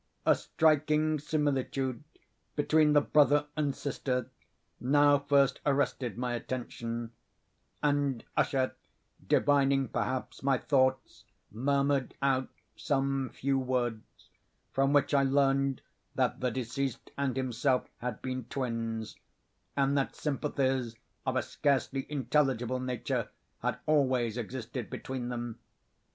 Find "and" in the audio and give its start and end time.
3.55-3.75, 7.83-8.25, 17.15-17.37, 19.77-19.95